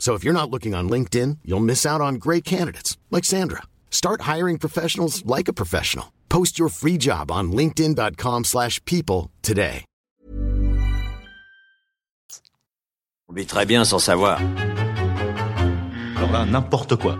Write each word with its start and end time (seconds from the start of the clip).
So 0.00 0.14
if 0.14 0.24
you're 0.24 0.34
not 0.34 0.50
looking 0.50 0.74
on 0.74 0.88
LinkedIn, 0.88 1.38
you'll 1.44 1.60
miss 1.60 1.84
out 1.84 2.00
on 2.00 2.14
great 2.14 2.42
candidates 2.42 2.96
like 3.10 3.24
Sandra. 3.24 3.62
Start 3.90 4.22
hiring 4.22 4.58
professionals 4.58 5.24
like 5.26 5.46
a 5.46 5.52
professional. 5.52 6.06
Post 6.30 6.58
your 6.58 6.70
free 6.70 6.96
job 6.96 7.30
on 7.30 7.52
linkedin.com/people 7.52 8.44
slash 8.44 8.80
people 8.86 9.30
today. 9.42 9.84
On 13.28 13.34
vit 13.34 13.46
très 13.46 13.66
bien 13.66 13.84
sans 13.84 14.00
savoir. 14.00 14.40
Alors 16.16 16.32
là, 16.32 16.46
n'importe 16.46 16.96
quoi. 16.96 17.16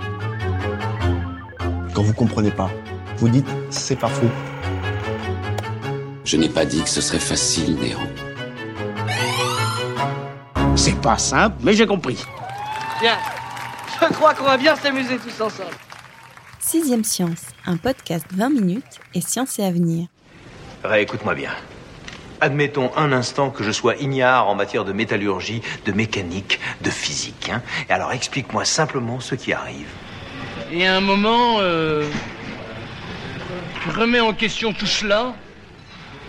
Quand 1.94 2.02
vous 2.02 2.14
comprenez 2.14 2.50
pas, 2.50 2.70
vous 3.18 3.28
dites 3.28 3.46
c'est 3.68 3.98
pas 3.98 4.08
faux. 4.08 4.30
Je 6.24 6.36
n'ai 6.36 6.48
pas 6.48 6.64
dit 6.64 6.82
que 6.82 6.88
ce 6.88 7.00
serait 7.00 7.20
facile, 7.20 7.76
Néron. 7.76 8.08
C'est 10.76 11.00
pas 11.00 11.18
simple, 11.18 11.56
mais 11.62 11.74
j'ai 11.74 11.86
compris. 11.86 12.16
Bien. 13.00 13.18
Je 14.00 14.06
crois 14.14 14.34
qu'on 14.34 14.44
va 14.44 14.56
bien 14.56 14.76
s'amuser 14.76 15.18
tous 15.18 15.40
ensemble. 15.40 15.70
Sixième 16.58 17.04
Science, 17.04 17.42
un 17.66 17.76
podcast 17.76 18.26
20 18.32 18.50
minutes 18.50 19.00
et 19.14 19.20
science 19.20 19.58
et 19.58 19.64
avenir. 19.64 20.06
Réécoute-moi 20.84 21.34
bien. 21.34 21.50
Admettons 22.40 22.90
un 22.96 23.12
instant 23.12 23.50
que 23.50 23.62
je 23.64 23.70
sois 23.70 23.96
ignare 23.96 24.48
en 24.48 24.54
matière 24.54 24.84
de 24.84 24.92
métallurgie, 24.92 25.62
de 25.84 25.92
mécanique, 25.92 26.60
de 26.80 26.90
physique. 26.90 27.50
hein. 27.52 27.62
Et 27.88 27.92
alors 27.92 28.12
explique-moi 28.12 28.64
simplement 28.64 29.20
ce 29.20 29.34
qui 29.34 29.52
arrive. 29.52 29.88
Et 30.72 30.86
à 30.86 30.96
un 30.96 31.00
moment, 31.00 31.56
euh, 31.60 32.08
je 33.86 33.90
remets 33.98 34.20
en 34.20 34.32
question 34.32 34.72
tout 34.72 34.86
cela 34.86 35.34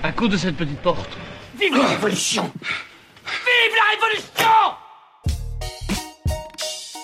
à 0.04 0.12
cause 0.12 0.30
de 0.30 0.38
cette 0.38 0.58
petite 0.58 0.80
porte. 0.82 1.10
Vive 1.60 1.78
la 1.78 1.86
révolution 1.88 2.52
Vive 3.26 3.76
la 3.76 4.08
révolution 4.08 4.76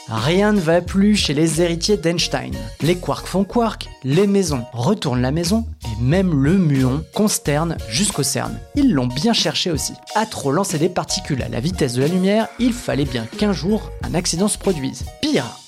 Rien 0.09 0.53
ne 0.53 0.59
va 0.59 0.81
plus 0.81 1.17
chez 1.17 1.33
les 1.33 1.61
héritiers 1.61 1.97
d'Einstein. 1.97 2.53
Les 2.81 2.95
quarks 2.95 3.27
font 3.27 3.43
quark, 3.43 3.89
les 4.05 4.25
maisons 4.25 4.63
retournent 4.71 5.21
la 5.21 5.31
maison, 5.31 5.65
et 5.83 6.01
même 6.01 6.43
le 6.43 6.57
muon 6.57 7.03
consterne 7.13 7.75
jusqu'au 7.89 8.23
CERN. 8.23 8.57
Ils 8.75 8.93
l'ont 8.93 9.07
bien 9.07 9.33
cherché 9.33 9.69
aussi. 9.69 9.93
À 10.15 10.25
trop 10.25 10.51
lancer 10.53 10.77
des 10.77 10.87
particules 10.87 11.43
à 11.43 11.49
la 11.49 11.59
vitesse 11.59 11.93
de 11.93 12.01
la 12.01 12.07
lumière, 12.07 12.47
il 12.57 12.71
fallait 12.71 13.03
bien 13.03 13.25
qu'un 13.37 13.51
jour, 13.51 13.91
un 14.01 14.13
accident 14.13 14.47
se 14.47 14.57
produise. 14.57 15.03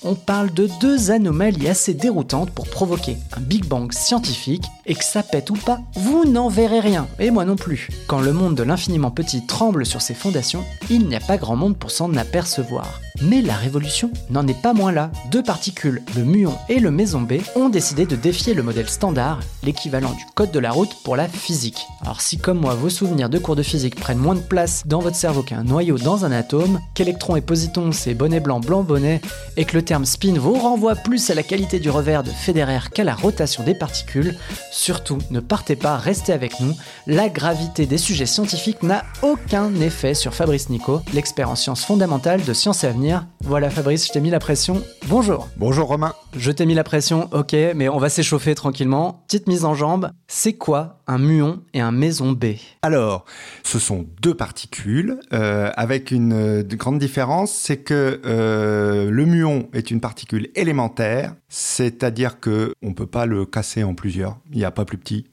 On 0.02 0.14
parle 0.14 0.52
de 0.52 0.68
deux 0.80 1.10
anomalies 1.10 1.68
assez 1.68 1.92
déroutantes 1.92 2.50
pour 2.50 2.66
provoquer 2.68 3.18
un 3.36 3.40
Big 3.40 3.66
Bang 3.66 3.92
scientifique, 3.92 4.64
et 4.86 4.94
que 4.94 5.04
ça 5.04 5.22
pète 5.22 5.50
ou 5.50 5.54
pas, 5.54 5.80
vous 5.94 6.24
n'en 6.24 6.48
verrez 6.48 6.80
rien, 6.80 7.06
et 7.18 7.30
moi 7.30 7.44
non 7.44 7.56
plus. 7.56 7.88
Quand 8.06 8.20
le 8.20 8.32
monde 8.32 8.54
de 8.54 8.62
l'infiniment 8.62 9.10
petit 9.10 9.46
tremble 9.46 9.84
sur 9.84 10.00
ses 10.00 10.14
fondations, 10.14 10.64
il 10.88 11.06
n'y 11.06 11.14
a 11.14 11.20
pas 11.20 11.36
grand 11.36 11.56
monde 11.56 11.76
pour 11.76 11.90
s'en 11.90 12.16
apercevoir. 12.16 13.00
Mais 13.22 13.42
la 13.42 13.54
révolution 13.54 14.10
n'en 14.30 14.46
est 14.46 14.60
pas 14.60 14.72
moins 14.72 14.92
là. 14.92 15.10
Deux 15.30 15.42
particules, 15.42 16.02
le 16.16 16.24
muon 16.24 16.54
et 16.68 16.80
le 16.80 16.90
méson 16.90 17.20
B, 17.20 17.34
ont 17.54 17.68
décidé 17.68 18.06
de 18.06 18.16
défier 18.16 18.54
le 18.54 18.62
modèle 18.62 18.88
standard, 18.88 19.40
l'équivalent 19.62 20.12
du 20.12 20.24
code 20.34 20.52
de 20.52 20.58
la 20.58 20.70
route 20.70 20.96
pour 21.04 21.16
la 21.16 21.28
physique. 21.28 21.86
Alors 22.02 22.22
si 22.22 22.38
comme 22.38 22.58
moi 22.58 22.74
vos 22.74 22.88
souvenirs 22.88 23.28
de 23.28 23.38
cours 23.38 23.56
de 23.56 23.62
physique 23.62 24.00
prennent 24.00 24.18
moins 24.18 24.34
de 24.34 24.40
place 24.40 24.84
dans 24.86 25.00
votre 25.00 25.16
cerveau 25.16 25.42
qu'un 25.42 25.64
noyau 25.64 25.98
dans 25.98 26.24
un 26.24 26.32
atome, 26.32 26.80
qu'électrons 26.94 27.36
et 27.36 27.42
positons 27.42 27.92
c'est 27.92 28.14
bonnet 28.14 28.40
blanc 28.40 28.60
blanc 28.60 28.82
bonnet, 28.82 29.20
et 29.56 29.64
que 29.64 29.76
le 29.76 29.84
terme 29.84 30.04
spin 30.04 30.34
vous 30.38 30.54
renvoie 30.54 30.94
plus 30.94 31.30
à 31.30 31.34
la 31.34 31.42
qualité 31.42 31.78
du 31.78 31.90
revers 31.90 32.22
de 32.22 32.30
Federer 32.30 32.90
qu'à 32.92 33.04
la 33.04 33.14
rotation 33.14 33.62
des 33.62 33.74
particules, 33.74 34.36
surtout 34.70 35.18
ne 35.30 35.40
partez 35.40 35.76
pas, 35.76 35.96
restez 35.96 36.32
avec 36.32 36.60
nous. 36.60 36.74
La 37.06 37.28
gravité 37.28 37.86
des 37.86 37.98
sujets 37.98 38.26
scientifiques 38.26 38.82
n'a 38.82 39.04
aucun 39.22 39.74
effet 39.80 40.14
sur 40.14 40.34
Fabrice 40.34 40.70
Nico, 40.70 41.02
l'expert 41.12 41.50
en 41.50 41.56
sciences 41.56 41.84
fondamentales 41.84 42.44
de 42.44 42.52
Sciences 42.52 42.84
et 42.84 42.88
Avenir. 42.88 43.26
Voilà 43.42 43.70
Fabrice, 43.70 44.06
je 44.06 44.12
t'ai 44.12 44.20
mis 44.20 44.30
la 44.30 44.38
pression. 44.38 44.82
Bonjour. 45.06 45.48
Bonjour 45.56 45.88
Romain. 45.88 46.14
Je 46.36 46.52
t'ai 46.52 46.64
mis 46.64 46.74
la 46.74 46.84
pression, 46.84 47.28
ok, 47.32 47.56
mais 47.74 47.88
on 47.88 47.98
va 47.98 48.08
s'échauffer 48.08 48.54
tranquillement. 48.54 49.24
Petite 49.26 49.48
mise 49.48 49.64
en 49.64 49.74
jambe. 49.74 50.10
C'est 50.28 50.52
quoi 50.52 51.00
un 51.08 51.18
muon 51.18 51.62
et 51.74 51.80
un 51.80 51.90
méson 51.90 52.30
B? 52.30 52.54
Alors, 52.82 53.24
ce 53.64 53.80
sont 53.80 54.06
deux 54.22 54.34
particules 54.34 55.18
euh, 55.32 55.72
avec 55.74 56.12
une 56.12 56.32
euh, 56.32 56.62
grande 56.62 57.00
différence, 57.00 57.52
c'est 57.52 57.78
que 57.78 58.20
euh, 58.24 59.10
le 59.10 59.26
muon 59.26 59.68
est 59.72 59.90
une 59.90 60.00
particule 60.00 60.50
élémentaire, 60.54 61.34
c'est-à-dire 61.48 62.38
que 62.38 62.74
on 62.80 62.94
peut 62.94 63.06
pas 63.06 63.26
le 63.26 63.44
casser 63.44 63.82
en 63.82 63.94
plusieurs. 63.94 64.38
Il 64.52 64.58
n'y 64.58 64.64
a 64.64 64.70
pas 64.70 64.84
plus 64.84 64.98
petit. 64.98 65.26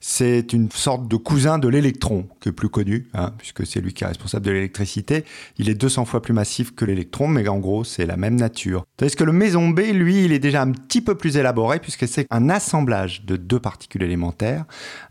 C'est 0.00 0.52
une 0.52 0.70
sorte 0.70 1.08
de 1.08 1.16
cousin 1.16 1.58
de 1.58 1.68
l'électron, 1.68 2.28
qui 2.40 2.48
est 2.48 2.52
plus 2.52 2.68
connu, 2.68 3.08
hein, 3.14 3.32
puisque 3.38 3.66
c'est 3.66 3.80
lui 3.80 3.92
qui 3.92 4.04
est 4.04 4.06
responsable 4.06 4.44
de 4.46 4.50
l'électricité. 4.50 5.24
Il 5.58 5.68
est 5.68 5.74
200 5.74 6.04
fois 6.04 6.22
plus 6.22 6.32
massif 6.32 6.74
que 6.74 6.84
l'électron, 6.84 7.28
mais 7.28 7.46
en 7.48 7.58
gros, 7.58 7.84
c'est 7.84 8.06
la 8.06 8.16
même 8.16 8.36
nature. 8.36 8.84
Tandis 8.96 9.16
que 9.16 9.24
le 9.24 9.32
méson 9.32 9.68
B, 9.68 9.80
lui, 9.92 10.24
il 10.24 10.32
est 10.32 10.38
déjà 10.38 10.62
un 10.62 10.72
petit 10.72 11.00
peu 11.00 11.14
plus 11.14 11.36
élaboré, 11.36 11.78
puisque 11.78 12.08
c'est 12.08 12.26
un 12.30 12.48
assemblage 12.48 13.24
de 13.24 13.36
deux 13.36 13.60
particules 13.60 14.02
élémentaires, 14.02 14.64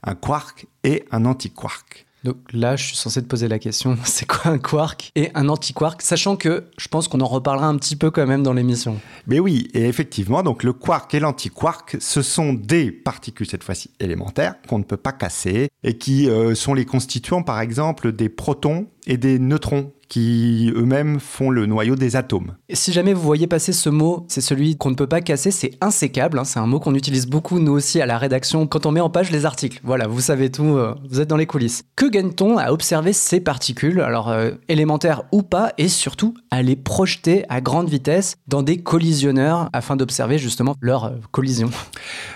un 0.03 0.15
quark 0.15 0.67
et 0.83 1.05
un 1.11 1.25
antiquark. 1.25 2.05
Donc 2.23 2.37
là, 2.51 2.75
je 2.75 2.85
suis 2.85 2.97
censé 2.97 3.21
te 3.21 3.27
poser 3.27 3.47
la 3.47 3.59
question, 3.59 3.97
c'est 4.03 4.25
quoi 4.25 4.51
un 4.51 4.57
quark 4.57 5.11
et 5.15 5.31
un 5.35 5.47
antiquark 5.49 6.01
Sachant 6.01 6.35
que 6.35 6.65
je 6.77 6.87
pense 6.87 7.07
qu'on 7.07 7.21
en 7.21 7.27
reparlera 7.27 7.67
un 7.67 7.77
petit 7.77 7.95
peu 7.95 8.11
quand 8.11 8.27
même 8.27 8.43
dans 8.43 8.53
l'émission. 8.53 8.99
Mais 9.27 9.39
oui, 9.39 9.69
et 9.73 9.85
effectivement, 9.85 10.43
donc 10.43 10.63
le 10.63 10.73
quark 10.73 11.13
et 11.13 11.19
l'antiquark, 11.19 11.97
ce 11.99 12.21
sont 12.21 12.53
des 12.53 12.91
particules 12.91 13.47
cette 13.47 13.63
fois-ci 13.63 13.91
élémentaires 13.99 14.55
qu'on 14.67 14.79
ne 14.79 14.83
peut 14.83 14.97
pas 14.97 15.11
casser 15.11 15.69
et 15.83 15.97
qui 15.97 16.29
euh, 16.29 16.55
sont 16.55 16.73
les 16.73 16.85
constituants 16.85 17.43
par 17.43 17.61
exemple 17.61 18.11
des 18.11 18.29
protons 18.29 18.87
et 19.09 19.17
des 19.17 19.39
neutrons 19.39 19.91
qui 20.07 20.71
eux-mêmes 20.75 21.19
font 21.19 21.49
le 21.51 21.65
noyau 21.65 21.95
des 21.95 22.15
atomes. 22.15 22.55
Et 22.67 22.75
si 22.75 22.91
jamais 22.91 23.13
vous 23.13 23.21
voyez 23.21 23.47
passer 23.47 23.73
ce 23.73 23.89
mot, 23.89 24.25
c'est 24.27 24.41
celui 24.41 24.75
qu'on 24.75 24.89
ne 24.89 24.95
peut 24.95 25.07
pas 25.07 25.21
casser, 25.21 25.51
c'est 25.51 25.71
insécable. 25.81 26.39
hein, 26.39 26.43
c'est 26.43 26.59
un 26.59 26.65
mot 26.65 26.79
qu'on 26.79 26.95
utilise 26.95 27.27
beaucoup 27.27 27.59
nous 27.59 27.73
aussi 27.73 28.01
à 28.01 28.05
la 28.05 28.17
rédaction 28.17 28.65
quand 28.65 28.85
on 28.85 28.91
met 28.91 29.01
en 29.01 29.09
page 29.09 29.29
les 29.29 29.45
articles. 29.45 29.79
Voilà, 29.83 30.07
vous 30.07 30.21
savez 30.21 30.51
tout, 30.51 30.77
euh, 30.77 30.95
vous 31.09 31.21
êtes 31.21 31.27
dans 31.27 31.37
les 31.37 31.45
coulisses. 31.45 31.83
Que 31.95 32.07
gagne-t-on 32.07 32.57
à 32.57 32.71
observer 32.71 33.13
ces 33.13 33.39
particules, 33.39 34.01
alors 34.01 34.29
euh, 34.29 34.51
élémentaires 34.67 35.23
ou 35.31 35.43
pas, 35.43 35.73
et 35.77 35.87
surtout 35.87 36.33
à 36.49 36.61
les 36.61 36.75
projeter 36.75 37.45
à 37.49 37.61
grande 37.61 37.89
vitesse 37.89 38.35
dans 38.47 38.63
des 38.63 38.77
collisionneurs 38.77 39.69
afin 39.73 39.95
d'observer 39.95 40.39
justement 40.39 40.75
leur 40.81 41.05
euh, 41.05 41.11
collision? 41.31 41.69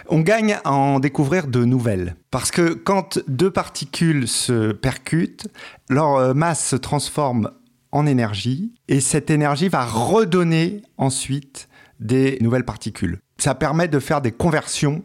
On 0.09 0.19
gagne 0.19 0.57
à 0.63 0.73
en 0.73 0.99
découvrir 0.99 1.47
de 1.47 1.65
nouvelles. 1.65 2.15
Parce 2.33 2.49
que 2.49 2.73
quand 2.73 3.19
deux 3.27 3.51
particules 3.51 4.27
se 4.27 4.71
percutent, 4.71 5.47
leur 5.87 6.15
euh, 6.15 6.33
masse 6.33 6.67
se 6.67 6.75
transforme 6.75 7.51
en 7.91 8.07
énergie 8.07 8.73
et 8.87 9.01
cette 9.01 9.29
énergie 9.29 9.69
va 9.69 9.85
redonner 9.85 10.81
ensuite 10.97 11.69
des 11.99 12.39
nouvelles 12.41 12.65
particules. 12.65 13.19
Ça 13.37 13.53
permet 13.53 13.87
de 13.87 13.99
faire 13.99 14.19
des 14.19 14.31
conversions 14.31 15.03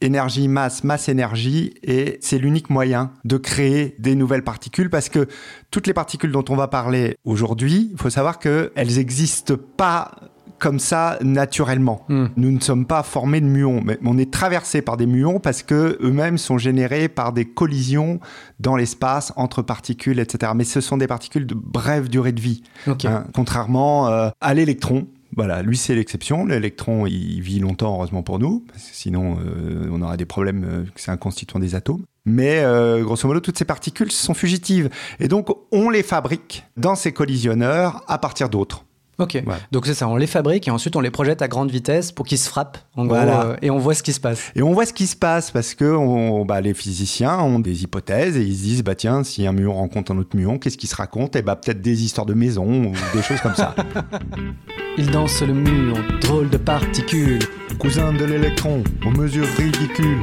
énergie, 0.00 0.48
masse, 0.48 0.82
masse, 0.82 1.08
énergie, 1.08 1.74
et 1.84 2.18
c'est 2.20 2.38
l'unique 2.38 2.68
moyen 2.68 3.12
de 3.24 3.36
créer 3.36 3.94
des 3.98 4.14
nouvelles 4.14 4.42
particules 4.44 4.90
parce 4.90 5.08
que 5.08 5.28
toutes 5.70 5.86
les 5.86 5.94
particules 5.94 6.32
dont 6.32 6.44
on 6.48 6.56
va 6.56 6.68
parler 6.68 7.16
aujourd'hui, 7.24 7.90
il 7.92 7.98
faut 7.98 8.10
savoir 8.10 8.40
qu'elles 8.40 8.96
n'existent 8.96 9.54
pas 9.76 10.10
comme 10.58 10.78
ça 10.78 11.18
naturellement. 11.22 12.04
Hmm. 12.08 12.26
Nous 12.36 12.50
ne 12.50 12.60
sommes 12.60 12.86
pas 12.86 13.02
formés 13.02 13.40
de 13.40 13.46
muons, 13.46 13.82
mais 13.84 13.98
on 14.04 14.18
est 14.18 14.30
traversé 14.30 14.82
par 14.82 14.96
des 14.96 15.06
muons 15.06 15.40
parce 15.40 15.62
que 15.62 15.98
eux-mêmes 16.00 16.38
sont 16.38 16.58
générés 16.58 17.08
par 17.08 17.32
des 17.32 17.44
collisions 17.44 18.20
dans 18.60 18.76
l'espace 18.76 19.32
entre 19.36 19.62
particules, 19.62 20.18
etc. 20.18 20.52
Mais 20.54 20.64
ce 20.64 20.80
sont 20.80 20.96
des 20.96 21.06
particules 21.06 21.46
de 21.46 21.54
brève 21.54 22.08
durée 22.08 22.32
de 22.32 22.40
vie, 22.40 22.62
hein, 22.86 23.24
contrairement 23.34 24.08
euh, 24.08 24.30
à 24.40 24.54
l'électron. 24.54 25.06
Voilà, 25.36 25.60
lui 25.62 25.76
c'est 25.76 25.94
l'exception. 25.94 26.46
L'électron, 26.46 27.06
il 27.06 27.40
vit 27.42 27.60
longtemps, 27.60 27.94
heureusement 27.94 28.22
pour 28.22 28.38
nous, 28.38 28.64
parce 28.68 28.84
que 28.84 28.96
sinon 28.96 29.38
euh, 29.38 29.88
on 29.92 30.00
aurait 30.00 30.16
des 30.16 30.24
problèmes. 30.24 30.64
euh, 30.64 30.84
c'est 30.96 31.10
un 31.10 31.18
constituant 31.18 31.60
des 31.60 31.74
atomes. 31.74 32.04
Mais 32.24 32.60
euh, 32.60 33.04
grosso 33.04 33.28
modo, 33.28 33.40
toutes 33.40 33.58
ces 33.58 33.66
particules 33.66 34.10
sont 34.10 34.34
fugitives, 34.34 34.88
et 35.20 35.28
donc 35.28 35.48
on 35.72 35.90
les 35.90 36.02
fabrique 36.02 36.64
dans 36.76 36.94
ces 36.94 37.12
collisionneurs 37.12 38.02
à 38.08 38.18
partir 38.18 38.48
d'autres. 38.48 38.85
Ok, 39.18 39.40
Voilà. 39.46 39.60
donc 39.72 39.86
c'est 39.86 39.94
ça, 39.94 40.06
on 40.08 40.16
les 40.16 40.26
fabrique 40.26 40.68
et 40.68 40.70
ensuite 40.70 40.94
on 40.94 41.00
les 41.00 41.10
projette 41.10 41.40
à 41.40 41.48
grande 41.48 41.70
vitesse 41.70 42.12
pour 42.12 42.26
qu'ils 42.26 42.36
se 42.36 42.48
frappent, 42.50 42.76
en 42.96 43.06
gros, 43.06 43.14
Voilà. 43.16 43.44
euh, 43.46 43.56
et 43.62 43.70
on 43.70 43.78
voit 43.78 43.94
ce 43.94 44.02
qui 44.02 44.12
se 44.12 44.20
passe. 44.20 44.52
Et 44.54 44.60
on 44.62 44.74
voit 44.74 44.84
ce 44.84 44.92
qui 44.92 45.06
se 45.06 45.16
passe 45.16 45.50
parce 45.50 45.74
que 45.74 45.84
on- 45.86 46.44
bah, 46.44 46.60
les 46.60 46.74
physiciens 46.74 47.38
ont 47.40 47.58
des 47.58 47.82
hypothèses 47.82 48.36
et 48.36 48.42
ils 48.42 48.54
se 48.56 48.62
disent 48.62 48.82
bah 48.84 48.94
tiens 48.94 49.24
si 49.24 49.46
un 49.46 49.52
muon 49.52 49.72
rencontre 49.72 50.12
un 50.12 50.18
autre 50.18 50.36
muon 50.36 50.58
qu'est-ce 50.58 50.76
qui 50.76 50.86
se 50.86 50.96
raconte? 50.96 51.34
Et 51.34 51.40
bah 51.42 51.56
peut-être 51.56 51.80
des 51.80 52.04
histoires 52.04 52.26
de 52.26 52.34
maison 52.34 52.66
ou 52.88 52.92
des 53.14 53.22
choses 53.22 53.40
comme 53.40 53.54
ça. 53.54 53.74
Il 54.98 55.10
danse 55.10 55.42
le 55.42 55.52
muon, 55.54 55.96
drôle 56.20 56.48
de 56.50 56.56
particules. 56.58 57.38
cousin 57.78 58.12
de 58.12 58.24
l'électron, 58.24 58.82
aux 59.06 59.10
mesures 59.10 59.46
ridicules. 59.56 60.20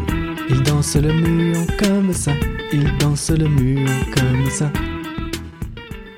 Il 0.49 0.61
danse 0.63 0.95
le 0.95 1.13
muon 1.13 1.65
comme 1.79 2.11
ça, 2.13 2.31
il 2.71 2.95
danse 2.97 3.29
le 3.31 3.47
muon 3.47 3.85
comme 4.15 4.49
ça. 4.49 4.69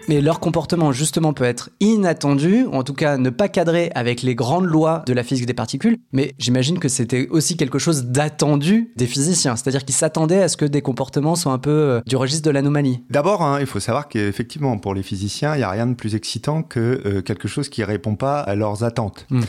Mais 0.07 0.21
leur 0.21 0.39
comportement, 0.39 0.91
justement, 0.91 1.33
peut 1.33 1.43
être 1.43 1.69
inattendu, 1.79 2.65
ou 2.65 2.73
en 2.73 2.83
tout 2.83 2.93
cas 2.93 3.17
ne 3.17 3.29
pas 3.29 3.49
cadrer 3.49 3.91
avec 3.95 4.21
les 4.21 4.35
grandes 4.35 4.65
lois 4.65 5.03
de 5.07 5.13
la 5.13 5.23
physique 5.23 5.45
des 5.45 5.53
particules. 5.53 5.97
Mais 6.11 6.33
j'imagine 6.37 6.79
que 6.79 6.89
c'était 6.89 7.27
aussi 7.29 7.57
quelque 7.57 7.79
chose 7.79 8.05
d'attendu 8.05 8.91
des 8.95 9.07
physiciens. 9.07 9.55
C'est-à-dire 9.55 9.83
qu'ils 9.83 9.95
s'attendaient 9.95 10.41
à 10.41 10.47
ce 10.47 10.57
que 10.57 10.65
des 10.65 10.81
comportements 10.81 11.35
soient 11.35 11.53
un 11.53 11.57
peu 11.57 11.71
euh, 11.71 12.01
du 12.05 12.15
registre 12.15 12.45
de 12.45 12.51
l'anomalie. 12.51 13.03
D'abord, 13.09 13.41
hein, 13.41 13.59
il 13.59 13.65
faut 13.65 13.79
savoir 13.79 14.07
qu'effectivement, 14.07 14.77
pour 14.77 14.93
les 14.93 15.03
physiciens, 15.03 15.55
il 15.55 15.59
n'y 15.59 15.63
a 15.63 15.69
rien 15.69 15.87
de 15.87 15.95
plus 15.95 16.15
excitant 16.15 16.61
que 16.63 17.01
euh, 17.05 17.21
quelque 17.21 17.47
chose 17.47 17.69
qui 17.69 17.81
ne 17.81 17.85
répond 17.85 18.15
pas 18.15 18.39
à 18.39 18.55
leurs 18.55 18.83
attentes. 18.83 19.25
Mm. 19.29 19.41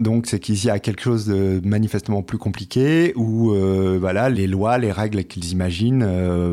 Donc, 0.00 0.26
c'est 0.26 0.40
qu'il 0.40 0.62
y 0.62 0.70
a 0.70 0.78
quelque 0.78 1.02
chose 1.02 1.26
de 1.26 1.60
manifestement 1.64 2.22
plus 2.22 2.38
compliqué 2.38 3.12
où 3.16 3.52
euh, 3.52 3.98
voilà, 4.00 4.28
les 4.28 4.46
lois, 4.46 4.78
les 4.78 4.92
règles 4.92 5.24
qu'ils 5.24 5.50
imaginent, 5.52 6.04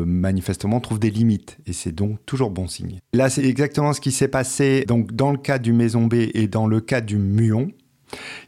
manifestement 0.04 0.80
trouvent 0.80 0.98
des 0.98 1.10
limites. 1.10 1.58
Et 1.66 1.72
c'est 1.72 1.92
donc 1.92 2.18
toujours 2.26 2.50
bon 2.50 2.68
signe. 2.68 3.00
Là, 3.12 3.28
c'est 3.28 3.49
exactement 3.50 3.92
ce 3.92 4.00
qui 4.00 4.12
s'est 4.12 4.28
passé 4.28 4.84
donc, 4.86 5.12
dans 5.12 5.32
le 5.32 5.38
cas 5.38 5.58
du 5.58 5.72
Maison 5.72 6.06
B 6.06 6.14
et 6.34 6.46
dans 6.46 6.66
le 6.66 6.80
cas 6.80 7.00
du 7.00 7.16
Muon 7.16 7.70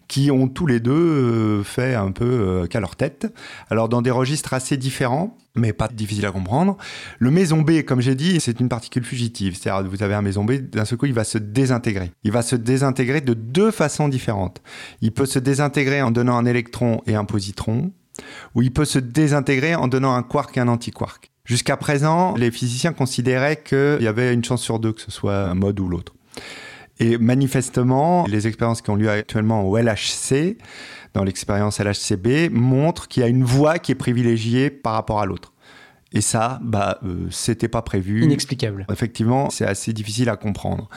qui 0.08 0.30
ont 0.30 0.46
tous 0.48 0.66
les 0.66 0.78
deux 0.78 0.92
euh, 0.92 1.62
fait 1.62 1.94
un 1.94 2.10
peu 2.10 2.24
euh, 2.24 2.66
qu'à 2.66 2.80
leur 2.80 2.96
tête. 2.96 3.32
Alors 3.70 3.88
dans 3.88 4.02
des 4.02 4.10
registres 4.10 4.52
assez 4.52 4.76
différents, 4.76 5.38
mais 5.54 5.72
pas 5.72 5.88
difficile 5.88 6.26
à 6.26 6.30
comprendre. 6.30 6.76
Le 7.18 7.30
Maison 7.30 7.62
B, 7.62 7.82
comme 7.82 8.02
j'ai 8.02 8.14
dit, 8.14 8.38
c'est 8.40 8.60
une 8.60 8.68
particule 8.68 9.04
fugitive. 9.04 9.56
C'est-à-dire 9.56 9.88
vous 9.88 10.02
avez 10.02 10.12
un 10.12 10.20
Maison 10.20 10.44
B, 10.44 10.52
d'un 10.52 10.84
seul 10.84 10.98
coup, 10.98 11.06
il 11.06 11.14
va 11.14 11.24
se 11.24 11.38
désintégrer. 11.38 12.12
Il 12.24 12.32
va 12.32 12.42
se 12.42 12.56
désintégrer 12.56 13.22
de 13.22 13.32
deux 13.32 13.70
façons 13.70 14.08
différentes. 14.08 14.60
Il 15.00 15.12
peut 15.12 15.26
se 15.26 15.38
désintégrer 15.38 16.02
en 16.02 16.10
donnant 16.10 16.36
un 16.36 16.44
électron 16.44 17.00
et 17.06 17.14
un 17.14 17.24
positron, 17.24 17.92
ou 18.54 18.60
il 18.60 18.72
peut 18.72 18.84
se 18.84 18.98
désintégrer 18.98 19.74
en 19.74 19.88
donnant 19.88 20.14
un 20.14 20.22
quark 20.22 20.56
et 20.58 20.60
un 20.60 20.68
antiquark. 20.68 21.31
Jusqu'à 21.44 21.76
présent, 21.76 22.34
les 22.36 22.50
physiciens 22.50 22.92
considéraient 22.92 23.62
qu'il 23.62 23.98
y 24.00 24.06
avait 24.06 24.32
une 24.32 24.44
chance 24.44 24.62
sur 24.62 24.78
deux 24.78 24.92
que 24.92 25.00
ce 25.00 25.10
soit 25.10 25.48
un 25.48 25.54
mode 25.54 25.80
ou 25.80 25.88
l'autre. 25.88 26.14
Et 27.00 27.18
manifestement, 27.18 28.26
les 28.28 28.46
expériences 28.46 28.80
qui 28.80 28.90
ont 28.90 28.94
lieu 28.94 29.10
actuellement 29.10 29.62
au 29.62 29.76
LHC, 29.76 30.56
dans 31.14 31.24
l'expérience 31.24 31.80
LHCb, 31.80 32.50
montrent 32.52 33.08
qu'il 33.08 33.22
y 33.22 33.24
a 33.24 33.28
une 33.28 33.44
voie 33.44 33.78
qui 33.78 33.92
est 33.92 33.96
privilégiée 33.96 34.70
par 34.70 34.92
rapport 34.92 35.20
à 35.20 35.26
l'autre. 35.26 35.52
Et 36.12 36.20
ça, 36.20 36.60
bah, 36.62 36.98
euh, 37.04 37.26
c'était 37.30 37.68
pas 37.68 37.82
prévu. 37.82 38.22
Inexplicable. 38.22 38.86
Effectivement, 38.92 39.50
c'est 39.50 39.64
assez 39.64 39.92
difficile 39.92 40.28
à 40.28 40.36
comprendre. 40.36 40.88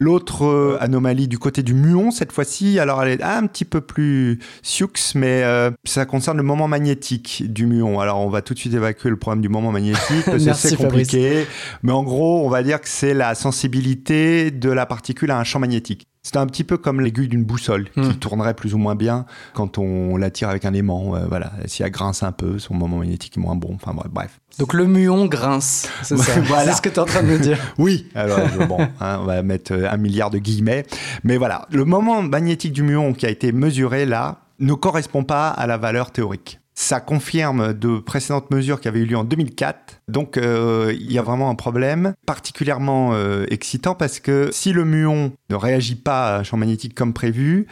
L'autre 0.00 0.44
euh, 0.44 0.76
anomalie 0.80 1.28
du 1.28 1.38
côté 1.38 1.62
du 1.62 1.74
muon, 1.74 2.10
cette 2.10 2.32
fois-ci, 2.32 2.78
alors 2.78 3.02
elle 3.02 3.20
est 3.20 3.22
un 3.22 3.46
petit 3.46 3.64
peu 3.64 3.80
plus 3.80 4.38
sioux, 4.62 4.90
mais 5.14 5.42
euh, 5.44 5.70
ça 5.84 6.06
concerne 6.06 6.36
le 6.36 6.42
moment 6.42 6.68
magnétique 6.68 7.44
du 7.46 7.66
muon. 7.66 8.00
Alors 8.00 8.20
on 8.20 8.28
va 8.28 8.42
tout 8.42 8.54
de 8.54 8.58
suite 8.58 8.74
évacuer 8.74 9.10
le 9.10 9.16
problème 9.16 9.42
du 9.42 9.48
moment 9.48 9.72
magnétique, 9.72 10.24
parce 10.24 10.38
que 10.38 10.44
Merci, 10.52 10.68
c'est 10.68 10.76
compliqué. 10.76 11.46
Mais 11.82 11.92
en 11.92 12.02
gros, 12.02 12.44
on 12.44 12.48
va 12.48 12.62
dire 12.62 12.80
que 12.80 12.88
c'est 12.88 13.14
la 13.14 13.34
sensibilité 13.34 14.50
de 14.50 14.70
la 14.70 14.86
particule 14.86 15.30
à 15.30 15.38
un 15.38 15.44
champ 15.44 15.58
magnétique. 15.58 16.06
C'est 16.24 16.36
un 16.36 16.46
petit 16.46 16.62
peu 16.62 16.76
comme 16.78 17.00
l'aiguille 17.00 17.26
d'une 17.26 17.42
boussole 17.44 17.88
Hmm. 17.96 18.08
qui 18.10 18.16
tournerait 18.18 18.54
plus 18.54 18.74
ou 18.74 18.78
moins 18.78 18.94
bien 18.94 19.26
quand 19.54 19.76
on 19.78 20.16
la 20.16 20.30
tire 20.30 20.48
avec 20.48 20.64
un 20.64 20.72
aimant. 20.72 21.16
Euh, 21.16 21.26
voilà, 21.28 21.52
si 21.66 21.82
elle 21.82 21.90
grince 21.90 22.22
un 22.22 22.30
peu, 22.30 22.60
son 22.60 22.74
moment 22.74 22.98
magnétique 22.98 23.36
est 23.36 23.40
moins 23.40 23.56
bon. 23.56 23.70
Enfin 23.74 23.92
bref. 24.12 24.40
Donc 24.60 24.72
le 24.72 24.86
muon 24.86 25.26
grince, 25.26 25.88
c'est 26.02 26.16
ça. 26.16 26.40
Voilà. 26.44 26.70
C'est 26.70 26.76
ce 26.76 26.82
que 26.82 26.88
tu 26.88 26.94
es 26.94 26.98
en 27.00 27.04
train 27.06 27.22
de 27.24 27.28
me 27.28 27.38
dire. 27.38 27.58
Oui, 27.78 28.06
alors 28.14 28.38
bon, 28.68 28.78
hein, 29.00 29.18
on 29.20 29.24
va 29.24 29.42
mettre 29.42 29.72
euh, 29.72 29.90
un 29.90 29.96
milliard 29.96 30.30
de 30.30 30.38
guillemets. 30.38 30.86
Mais 31.24 31.36
voilà, 31.38 31.66
le 31.72 31.84
moment 31.84 32.22
magnétique 32.22 32.72
du 32.72 32.84
muon 32.84 33.14
qui 33.14 33.26
a 33.26 33.30
été 33.30 33.50
mesuré 33.50 34.06
là 34.06 34.38
ne 34.60 34.74
correspond 34.74 35.24
pas 35.24 35.48
à 35.48 35.66
la 35.66 35.76
valeur 35.76 36.12
théorique. 36.12 36.60
Ça 36.74 37.00
confirme 37.00 37.74
de 37.74 37.98
précédentes 37.98 38.50
mesures 38.50 38.80
qui 38.80 38.88
avaient 38.88 39.00
eu 39.00 39.04
lieu 39.04 39.16
en 39.16 39.24
2004. 39.24 40.00
Donc 40.08 40.36
euh, 40.36 40.94
il 40.98 41.12
y 41.12 41.18
a 41.18 41.22
vraiment 41.22 41.50
un 41.50 41.54
problème 41.54 42.14
particulièrement 42.26 43.12
euh, 43.12 43.44
excitant 43.50 43.94
parce 43.94 44.20
que 44.20 44.48
si 44.52 44.72
le 44.72 44.84
muon 44.84 45.32
ne 45.50 45.54
réagit 45.54 45.96
pas 45.96 46.34
à 46.34 46.38
un 46.38 46.42
champ 46.44 46.56
magnétique 46.56 46.94
comme 46.94 47.12
prévu, 47.12 47.66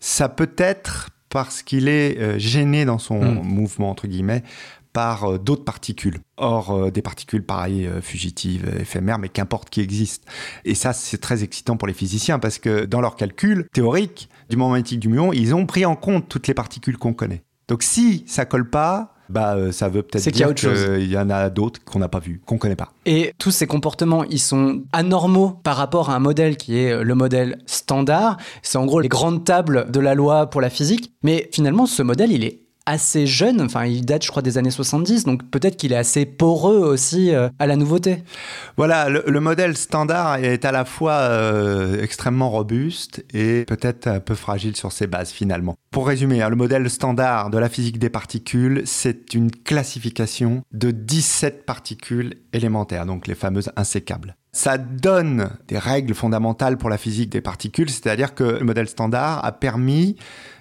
ça 0.00 0.28
peut 0.28 0.50
être 0.56 1.10
parce 1.28 1.62
qu'il 1.62 1.86
est 1.86 2.18
euh, 2.18 2.38
gêné 2.38 2.84
dans 2.84 2.98
son 2.98 3.20
Mm. 3.20 3.42
mouvement, 3.44 3.90
entre 3.90 4.08
guillemets, 4.08 4.42
par 4.92 5.38
d'autres 5.38 5.64
particules. 5.64 6.18
Or, 6.36 6.90
des 6.90 7.02
particules 7.02 7.44
pareilles, 7.44 7.88
fugitives, 8.02 8.68
éphémères, 8.80 9.20
mais 9.20 9.28
qu'importe 9.28 9.70
qui 9.70 9.80
existent. 9.80 10.26
Et 10.64 10.74
ça, 10.74 10.92
c'est 10.92 11.18
très 11.18 11.44
excitant 11.44 11.76
pour 11.76 11.86
les 11.86 11.94
physiciens 11.94 12.40
parce 12.40 12.58
que 12.58 12.86
dans 12.86 13.00
leurs 13.00 13.14
calculs 13.14 13.68
théoriques 13.72 14.28
du 14.48 14.56
moment 14.56 14.72
magnétique 14.72 14.98
du 14.98 15.08
muon, 15.08 15.32
ils 15.32 15.54
ont 15.54 15.64
pris 15.64 15.86
en 15.86 15.94
compte 15.94 16.28
toutes 16.28 16.48
les 16.48 16.54
particules 16.54 16.98
qu'on 16.98 17.12
connaît. 17.12 17.42
Donc, 17.70 17.84
si 17.84 18.24
ça 18.26 18.44
colle 18.44 18.68
pas, 18.68 19.14
bah, 19.28 19.54
euh, 19.54 19.70
ça 19.70 19.88
veut 19.88 20.02
peut-être 20.02 20.24
C'est 20.24 20.32
qu'il 20.32 20.40
y 20.40 20.44
a 20.44 20.52
dire 20.52 20.56
chose. 20.56 21.04
y 21.08 21.16
en 21.16 21.30
a 21.30 21.48
d'autres 21.50 21.78
qu'on 21.84 22.00
n'a 22.00 22.08
pas 22.08 22.18
vues, 22.18 22.40
qu'on 22.44 22.58
connaît 22.58 22.74
pas. 22.74 22.92
Et 23.06 23.32
tous 23.38 23.52
ces 23.52 23.68
comportements, 23.68 24.24
ils 24.24 24.40
sont 24.40 24.82
anormaux 24.92 25.50
par 25.62 25.76
rapport 25.76 26.10
à 26.10 26.16
un 26.16 26.18
modèle 26.18 26.56
qui 26.56 26.78
est 26.78 26.90
euh, 26.90 27.04
le 27.04 27.14
modèle 27.14 27.58
standard. 27.66 28.38
C'est 28.62 28.76
en 28.76 28.86
gros 28.86 28.98
les 28.98 29.08
grandes 29.08 29.44
tables 29.44 29.88
de 29.88 30.00
la 30.00 30.16
loi 30.16 30.50
pour 30.50 30.60
la 30.60 30.68
physique. 30.68 31.12
Mais 31.22 31.48
finalement, 31.52 31.86
ce 31.86 32.02
modèle, 32.02 32.32
il 32.32 32.42
est 32.42 32.60
assez 32.90 33.26
jeune. 33.26 33.60
Enfin, 33.60 33.86
il 33.86 34.04
date, 34.04 34.24
je 34.24 34.30
crois, 34.30 34.42
des 34.42 34.58
années 34.58 34.70
70. 34.70 35.24
Donc 35.24 35.48
peut-être 35.50 35.76
qu'il 35.76 35.92
est 35.92 35.96
assez 35.96 36.26
poreux 36.26 36.78
aussi 36.78 37.32
euh, 37.32 37.48
à 37.58 37.66
la 37.66 37.76
nouveauté. 37.76 38.22
Voilà, 38.76 39.08
le, 39.08 39.22
le 39.26 39.40
modèle 39.40 39.76
standard 39.76 40.36
est 40.36 40.64
à 40.64 40.72
la 40.72 40.84
fois 40.84 41.12
euh, 41.12 42.02
extrêmement 42.02 42.50
robuste 42.50 43.24
et 43.32 43.64
peut-être 43.66 44.08
un 44.08 44.20
peu 44.20 44.34
fragile 44.34 44.76
sur 44.76 44.92
ses 44.92 45.06
bases 45.06 45.30
finalement. 45.30 45.76
Pour 45.92 46.06
résumer, 46.06 46.42
hein, 46.42 46.48
le 46.48 46.56
modèle 46.56 46.88
standard 46.90 47.50
de 47.50 47.58
la 47.58 47.68
physique 47.68 47.98
des 47.98 48.10
particules, 48.10 48.82
c'est 48.84 49.34
une 49.34 49.50
classification 49.50 50.62
de 50.72 50.90
17 50.90 51.64
particules 51.64 52.34
élémentaires, 52.52 53.06
donc 53.06 53.26
les 53.26 53.34
fameuses 53.34 53.70
insécables. 53.76 54.36
Ça 54.52 54.78
donne 54.78 55.50
des 55.68 55.78
règles 55.78 56.14
fondamentales 56.14 56.76
pour 56.76 56.90
la 56.90 56.98
physique 56.98 57.30
des 57.30 57.40
particules, 57.40 57.88
c'est-à-dire 57.88 58.34
que 58.34 58.42
le 58.42 58.64
modèle 58.64 58.88
standard 58.88 59.44
a 59.44 59.52
permis 59.52 60.16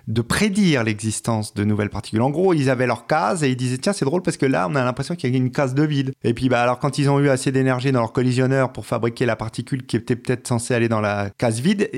de 0.09 0.21
prédire 0.21 0.83
l'existence 0.83 1.53
de 1.53 1.63
nouvelles 1.63 1.89
particules. 1.89 2.21
En 2.21 2.29
gros, 2.31 2.53
ils 2.53 2.69
avaient 2.69 2.87
leur 2.87 3.05
case 3.07 3.43
et 3.43 3.49
ils 3.49 3.55
disaient 3.55 3.77
tiens 3.77 3.93
c'est 3.93 4.05
drôle 4.05 4.21
parce 4.23 4.37
que 4.37 4.45
là 4.45 4.67
on 4.69 4.75
a 4.75 4.83
l'impression 4.83 5.15
qu'il 5.15 5.29
y 5.29 5.33
a 5.33 5.37
une 5.37 5.51
case 5.51 5.73
de 5.75 5.83
vide. 5.83 6.11
Et 6.23 6.33
puis 6.33 6.49
bah 6.49 6.61
alors 6.61 6.79
quand 6.79 6.97
ils 6.97 7.09
ont 7.09 7.19
eu 7.19 7.29
assez 7.29 7.51
d'énergie 7.51 7.91
dans 7.91 7.99
leur 8.01 8.11
collisionneur 8.11 8.73
pour 8.73 8.85
fabriquer 8.85 9.25
la 9.25 9.35
particule 9.35 9.85
qui 9.85 9.95
était 9.95 10.15
peut-être 10.15 10.47
censée 10.47 10.73
aller 10.73 10.89
dans 10.89 10.99
la 10.99 11.29
case 11.37 11.59
vide, 11.59 11.89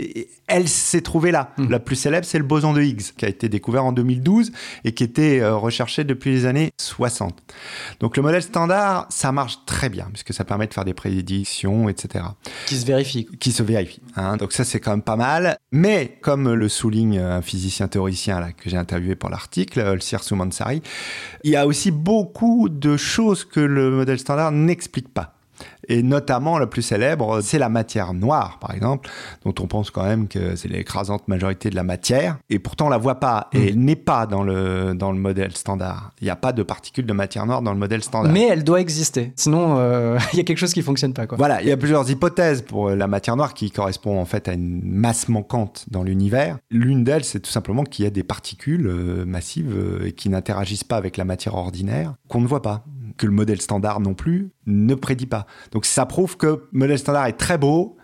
elle 0.48 0.68
s'est 0.68 1.02
trouvée 1.02 1.32
là. 1.32 1.52
La 1.70 1.80
plus 1.80 1.96
célèbre 1.96 2.26
c'est 2.26 2.38
le 2.38 2.44
boson 2.44 2.74
de 2.74 2.82
Higgs 2.82 3.14
qui 3.18 3.26
a 3.26 3.30
été 3.30 3.48
découvert 3.50 3.86
en 3.86 3.92
2012 3.94 4.52
et 4.84 4.92
qui 4.94 5.04
était 5.04 5.40
euh, 5.40 5.56
recherché 5.56 6.04
depuis 6.04 6.32
les 6.32 6.46
années 6.46 6.72
60. 6.82 7.34
Donc 8.02 8.18
le 8.18 8.24
modèle 8.24 8.44
standard 8.44 9.08
ça 9.10 9.32
marche 9.32 9.60
très 9.66 9.90
bien 9.90 10.08
puisque 10.12 10.34
ça 10.34 10.44
permet 10.44 10.68
de 10.68 10.74
faire 10.74 10.86
des 10.86 10.94
prédictions 10.94 11.88
etc 11.90 12.26
Qui 12.66 12.76
se 12.76 12.86
vérifie. 12.86 13.26
qui 13.40 13.52
se 13.52 13.64
vérifie. 13.64 14.02
hein. 14.18 14.36
Donc 14.38 14.52
ça, 14.52 14.64
c'est 14.64 14.80
quand 14.80 14.92
même 14.92 15.02
pas 15.02 15.16
mal. 15.16 15.58
Mais 15.72 16.18
comme 16.22 16.52
le 16.54 16.68
souligne 16.70 17.20
un 17.20 17.42
physicien 17.42 17.88
que 18.06 18.70
j'ai 18.70 18.78
interviewé 18.78 19.16
pour 19.16 19.30
l'article, 19.30 19.80
euh, 19.80 19.94
le 19.96 20.00
Sir 20.00 20.24
Sumansari, 20.24 20.82
il 21.44 21.52
y 21.52 21.56
a 21.56 21.66
aussi 21.68 21.92
beaucoup 21.92 22.70
de 22.70 22.98
choses 22.98 23.46
que 23.46 23.60
le 23.60 23.92
modèle 23.92 24.20
standard 24.20 24.52
n'explique 24.52 25.14
pas. 25.14 25.36
Et 25.88 26.04
notamment, 26.04 26.60
la 26.60 26.68
plus 26.68 26.82
célèbre, 26.82 27.42
c'est 27.42 27.58
la 27.58 27.70
matière 27.70 28.14
noire, 28.14 28.60
par 28.60 28.74
exemple, 28.74 29.10
dont 29.44 29.54
on 29.60 29.68
pense 29.68 29.92
quand 29.92 30.04
même 30.04 30.28
que 30.28 30.56
c'est 30.56 30.68
l'écrasante 30.68 31.28
majorité 31.28 31.70
de 31.70 31.76
la 31.76 31.84
matière. 31.84 32.38
Et 32.50 32.60
pourtant, 32.60 32.88
on 32.88 32.90
la 32.90 32.98
voit 32.98 33.20
pas. 33.20 33.50
Et 33.54 33.70
elle 33.70 33.80
n'est 33.80 33.96
pas 33.96 34.26
dans 34.26 34.44
le, 34.44 34.94
dans 34.94 35.12
le 35.12 35.18
modèle 35.18 35.56
standard. 35.56 36.12
Il 36.22 36.26
n'y 36.26 36.30
a 36.30 36.36
pas 36.36 36.54
de 36.54 36.64
particules 36.64 37.06
de 37.06 37.14
matière 37.14 37.46
noire 37.46 37.62
dans 37.62 37.74
le 37.74 37.80
modèle 37.80 38.04
standard. 38.04 38.32
Mais 38.32 38.48
elle 38.48 38.64
doit 38.64 38.80
exister. 38.80 39.34
Sinon, 39.36 39.78
euh, 39.78 40.18
il 40.34 40.38
y 40.38 40.40
a 40.40 40.44
quelque 40.44 40.58
chose 40.58 40.74
qui 40.74 40.82
fonctionne 40.82 41.14
pas. 41.14 41.28
Quoi. 41.28 41.38
Voilà, 41.38 41.62
il 41.62 41.68
y 41.68 41.72
a 41.72 41.78
plusieurs 41.78 42.10
hypothèses 42.10 42.62
pour 42.62 42.90
la 42.90 43.08
matière 43.08 43.36
noire 43.36 43.54
qui 43.54 43.72
correspond 43.72 44.20
en 44.20 44.26
fait 44.26 44.48
à 44.48 44.54
une 44.54 44.82
masse 44.84 45.28
manquante 45.28 45.86
dans 45.90 46.04
l'univers. 46.04 46.58
L'une 46.70 47.04
d'elles, 47.04 47.24
c'est 47.24 47.40
tout 47.40 47.52
simplement 47.52 47.84
qu'il 47.84 48.06
y 48.06 48.08
a 48.08 48.12
des 48.12 48.24
particules 48.24 48.88
euh, 48.88 49.26
massives 49.26 49.74
euh, 49.76 50.12
qui 50.12 50.30
n'interagissent 50.30 50.84
pas 50.84 50.98
avec 50.98 51.18
la 51.18 51.26
matière 51.26 51.56
ordinaire, 51.56 52.14
qu'on 52.28 52.42
ne 52.42 52.48
voit 52.48 52.62
pas, 52.62 52.84
le 53.26 53.34
modèle 53.34 53.62
standard 53.62 54.00
non 54.00 54.14
plus 54.14 54.52
ne 54.66 54.96
prédit 54.96 55.26
pas. 55.26 55.46
Donc 55.72 55.86
ça 55.86 56.06
prouve 56.06 56.38
que 56.38 56.48
le 56.48 56.68
modèle 56.72 57.00
standard 57.00 57.26
est 57.26 57.38
très 57.38 57.58
beau, 57.58 57.98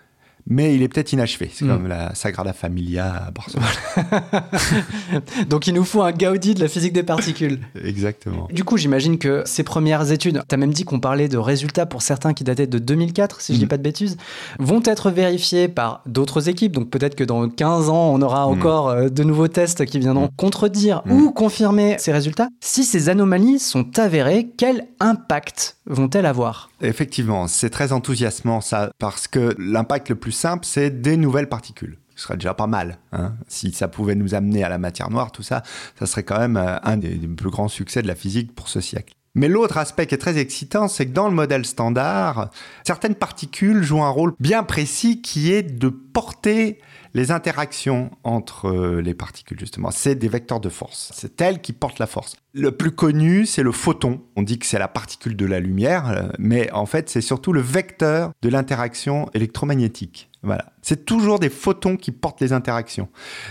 mais 0.49 0.75
il 0.75 0.81
est 0.81 0.87
peut-être 0.87 1.13
inachevé. 1.13 1.49
C'est 1.53 1.65
Mm. 1.65 1.67
comme 1.69 1.87
la 1.87 2.15
Sagrada 2.15 2.53
Familia 2.53 3.27
à 3.27 3.31
Barcelone. 3.31 3.65
Donc 5.49 5.67
il 5.67 5.73
nous 5.73 5.83
faut 5.83 6.01
un 6.01 6.11
Gaudi 6.11 6.53
de 6.55 6.59
la 6.61 6.67
physique 6.67 6.93
des 6.93 7.03
particules. 7.03 7.59
Exactement. 7.83 8.47
Du 8.51 8.63
coup, 8.63 8.77
j'imagine 8.77 9.17
que 9.17 9.43
ces 9.45 9.63
premières 9.63 10.11
études, 10.11 10.41
tu 10.47 10.55
as 10.55 10.57
même 10.57 10.71
dit 10.73 10.83
qu'on 10.83 10.99
parlait 10.99 11.27
de 11.27 11.37
résultats 11.37 11.85
pour 11.85 12.01
certains 12.01 12.33
qui 12.33 12.43
dataient 12.43 12.67
de 12.67 12.79
2004, 12.79 13.41
si 13.41 13.53
je 13.53 13.57
dis 13.59 13.63
Mhm. 13.65 13.69
pas 13.69 13.77
de 13.77 13.83
bêtises, 13.83 14.17
vont 14.59 14.81
être 14.85 15.11
vérifiés 15.11 15.67
par 15.67 16.01
d'autres 16.05 16.49
équipes. 16.49 16.71
Donc 16.73 16.89
peut-être 16.89 17.15
que 17.15 17.23
dans 17.23 17.47
15 17.49 17.89
ans, 17.89 18.11
on 18.13 18.21
aura 18.21 18.45
Mhm. 18.47 18.53
encore 18.57 18.89
euh, 18.89 19.09
de 19.09 19.23
nouveaux 19.23 19.47
tests 19.47 19.85
qui 19.85 19.99
viendront 19.99 20.29
contredire 20.37 21.01
ou 21.09 21.31
confirmer 21.31 21.95
ces 21.99 22.11
résultats. 22.11 22.47
Si 22.61 22.83
ces 22.83 23.09
anomalies 23.09 23.59
sont 23.59 23.97
avérées, 23.99 24.49
quel 24.57 24.87
impact 24.99 25.77
vont-elles 25.85 26.25
avoir? 26.25 26.69
Effectivement, 26.81 27.47
c'est 27.47 27.69
très 27.69 27.91
enthousiasmant 27.91 28.61
ça, 28.61 28.91
parce 28.99 29.27
que 29.27 29.55
l'impact 29.57 30.09
le 30.09 30.15
plus 30.15 30.31
simple, 30.37 30.65
c'est 30.65 31.01
des 31.01 31.17
nouvelles 31.17 31.49
particules. 31.49 31.97
Ce 32.15 32.23
serait 32.23 32.37
déjà 32.37 32.53
pas 32.53 32.67
mal. 32.67 32.97
Hein. 33.11 33.35
Si 33.47 33.71
ça 33.71 33.87
pouvait 33.87 34.15
nous 34.15 34.33
amener 34.33 34.63
à 34.63 34.69
la 34.69 34.77
matière 34.77 35.09
noire, 35.09 35.31
tout 35.31 35.43
ça, 35.43 35.61
ça 35.99 36.05
serait 36.05 36.23
quand 36.23 36.39
même 36.39 36.57
euh, 36.57 36.79
un 36.81 36.97
des, 36.97 37.15
des 37.15 37.27
plus 37.27 37.49
grands 37.49 37.67
succès 37.67 38.01
de 38.01 38.07
la 38.07 38.15
physique 38.15 38.55
pour 38.55 38.69
ce 38.69 38.81
siècle. 38.81 39.13
Mais 39.37 39.47
l'autre 39.47 39.77
aspect 39.77 40.07
qui 40.07 40.15
est 40.15 40.17
très 40.17 40.39
excitant, 40.39 40.87
c'est 40.87 41.05
que 41.05 41.11
dans 41.11 41.27
le 41.29 41.35
modèle 41.35 41.63
standard, 41.63 42.49
certaines 42.83 43.13
particules 43.13 43.83
jouent 43.83 44.01
un 44.01 44.09
rôle 44.09 44.33
bien 44.39 44.63
précis 44.63 45.21
qui 45.21 45.53
est 45.53 45.61
de 45.61 45.89
porter 45.89 46.79
les 47.13 47.29
interactions 47.29 48.09
entre 48.23 48.67
euh, 48.67 48.99
les 48.99 49.13
particules, 49.13 49.59
justement. 49.59 49.91
C'est 49.91 50.15
des 50.15 50.27
vecteurs 50.27 50.59
de 50.59 50.69
force. 50.69 51.11
C'est 51.13 51.39
elles 51.39 51.61
qui 51.61 51.71
portent 51.71 51.99
la 51.99 52.07
force. 52.07 52.35
Le 52.53 52.71
plus 52.71 52.89
connu, 52.89 53.45
c'est 53.45 53.61
le 53.61 53.71
photon. 53.71 54.21
On 54.35 54.41
dit 54.41 54.57
que 54.57 54.65
c'est 54.65 54.79
la 54.79 54.87
particule 54.87 55.35
de 55.35 55.45
la 55.45 55.59
lumière, 55.59 56.09
euh, 56.09 56.29
mais 56.39 56.71
en 56.71 56.87
fait, 56.87 57.07
c'est 57.07 57.21
surtout 57.21 57.53
le 57.53 57.61
vecteur 57.61 58.31
de 58.41 58.49
l'interaction 58.49 59.29
électromagnétique. 59.35 60.31
Voilà. 60.41 60.65
C'est 60.81 61.05
toujours 61.05 61.37
des 61.37 61.49
photons 61.49 61.95
qui 61.95 62.11
portent 62.11 62.41
les 62.41 62.53
interactions. 62.53 63.07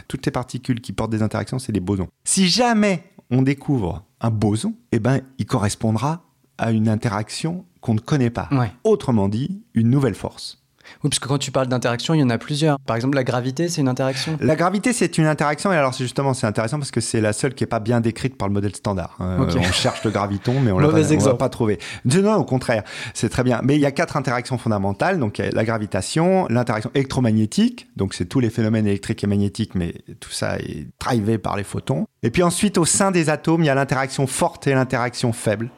Toutes 0.09 0.27
les 0.27 0.33
particules 0.33 0.81
qui 0.81 0.93
portent 0.93 1.13
des 1.13 1.23
interactions, 1.23 1.61
c'est 1.61 1.73
des 1.73 1.81
bosons. 1.81 2.09
Si 2.25 2.49
jamais 2.49 3.05
on 3.31 3.43
découvre 3.43 4.06
un 4.21 4.31
boson, 4.31 4.75
eh 4.93 4.99
ben, 4.99 5.21
il 5.39 5.47
correspondra 5.47 6.23
à 6.59 6.73
une 6.73 6.89
interaction 6.89 7.65
qu'on 7.81 7.95
ne 7.95 8.01
connaît 8.01 8.31
pas. 8.31 8.49
Ouais. 8.53 8.73
Autrement 8.85 9.29
dit, 9.29 9.63
une 9.75 9.91
nouvelle 9.91 10.15
force. 10.15 10.66
Oui, 11.03 11.11
parce 11.11 11.19
que 11.19 11.29
quand 11.29 11.39
tu 11.39 11.51
parles 11.51 11.69
d'interaction, 11.69 12.15
il 12.15 12.21
y 12.21 12.23
en 12.23 12.31
a 12.31 12.39
plusieurs. 12.39 12.79
Par 12.81 12.97
exemple, 12.97 13.17
la 13.17 13.25
gravité, 13.25 13.69
c'est 13.69 13.81
une 13.81 13.89
interaction 13.89 14.37
La 14.41 14.57
gravité, 14.57 14.93
c'est 14.93 15.19
une 15.19 15.27
interaction, 15.27 15.73
et 15.73 15.77
alors 15.77 15.93
justement 15.93 16.35
c'est 16.35 16.47
intéressant 16.47 16.79
parce 16.79 16.91
que 16.91 17.01
c'est 17.01 17.21
la 17.21 17.33
seule 17.33 17.55
qui 17.55 17.63
n'est 17.65 17.69
pas 17.69 17.81
bien 17.81 18.01
décrite 18.01 18.37
par 18.37 18.49
le 18.49 18.55
modèle 18.55 18.75
standard. 18.75 19.17
Euh, 19.21 19.39
Ok. 19.39 19.57
On 19.59 19.63
cherche 19.73 20.03
le 20.05 20.11
graviton, 20.11 20.61
mais 20.61 20.73
on 20.73 20.81
ne 20.81 21.27
l'a 21.27 21.35
pas 21.35 21.49
trouvé. 21.49 21.79
Non, 22.05 22.35
au 22.37 22.45
contraire, 22.45 22.83
c'est 23.15 23.29
très 23.29 23.43
bien. 23.43 23.61
Mais 23.63 23.77
il 23.77 23.81
y 23.81 23.87
a 23.87 23.91
quatre 23.93 24.17
interactions 24.17 24.59
fondamentales. 24.59 25.19
Donc 25.19 25.39
il 25.39 25.45
y 25.45 25.49
a 25.49 25.51
la 25.51 25.65
gravitation, 25.65 26.47
l'interaction 26.49 26.91
électromagnétique, 26.95 27.89
donc 27.97 28.15
c'est 28.15 28.27
tous 28.27 28.41
les 28.41 28.51
phénomènes 28.51 28.87
électriques 28.87 29.23
et 29.25 29.27
magnétiques, 29.27 29.75
mais 29.75 29.95
tout 30.21 30.31
ça 30.31 30.57
est 30.59 30.87
drivé 31.01 31.39
par 31.39 31.57
les 31.57 31.65
photons. 31.65 32.07
Et 32.23 32.31
puis 32.31 32.43
ensuite, 32.43 32.79
au 32.79 32.85
sein 32.85 33.11
des 33.11 33.31
atomes, 33.31 33.63
il 33.63 33.67
y 33.67 33.71
a 33.71 33.75
l'interaction 33.75 34.27
forte 34.27 34.67
et 34.67 34.75
l'interaction 34.75 35.33
faible. 35.33 35.71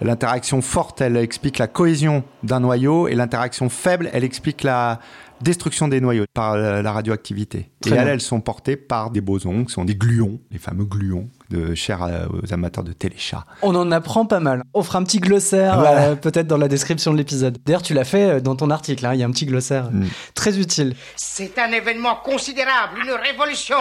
L'interaction 0.00 0.60
forte, 0.60 1.00
elle 1.00 1.16
explique 1.16 1.58
la 1.58 1.66
cohésion 1.68 2.24
d'un 2.42 2.60
noyau, 2.60 3.08
et 3.08 3.14
l'interaction 3.14 3.68
faible, 3.68 4.10
elle 4.12 4.24
explique 4.24 4.51
la 4.62 5.00
destruction 5.40 5.88
des 5.88 6.00
noyaux 6.00 6.24
par 6.34 6.52
euh, 6.52 6.82
la 6.82 6.92
radioactivité. 6.92 7.70
Très 7.80 7.90
et 7.90 7.94
elles, 7.94 8.04
bien. 8.04 8.12
elles 8.12 8.20
sont 8.20 8.40
portées 8.40 8.76
par 8.76 9.10
des 9.10 9.20
bosons, 9.20 9.64
qui 9.64 9.72
sont 9.72 9.84
des 9.84 9.96
gluons, 9.96 10.38
les 10.52 10.58
fameux 10.58 10.84
gluons, 10.84 11.28
de 11.50 11.74
chers 11.74 12.02
euh, 12.04 12.26
aux 12.28 12.52
amateurs 12.52 12.84
de 12.84 12.92
téléchat. 12.92 13.44
On 13.62 13.74
en 13.74 13.90
apprend 13.90 14.24
pas 14.24 14.38
mal. 14.38 14.62
On 14.72 14.82
fera 14.84 15.00
un 15.00 15.02
petit 15.04 15.18
glossaire 15.18 15.80
Voilà. 15.80 16.02
euh, 16.10 16.14
peut-être 16.14 16.46
dans 16.46 16.58
la 16.58 16.68
description 16.68 17.12
de 17.12 17.18
l'épisode. 17.18 17.58
D'ailleurs, 17.64 17.82
tu 17.82 17.92
l'as 17.94 18.04
fait 18.04 18.40
dans 18.40 18.54
ton 18.54 18.70
article, 18.70 19.04
hein, 19.04 19.14
il 19.14 19.20
y 19.20 19.22
a 19.24 19.26
un 19.26 19.32
petit 19.32 19.46
glossaire 19.46 19.90
Mm. 19.90 20.04
très 20.34 20.58
utile. 20.60 20.94
C'est 21.16 21.58
un 21.58 21.72
événement 21.72 22.14
considérable, 22.22 22.98
une 23.04 23.10
révolution. 23.10 23.78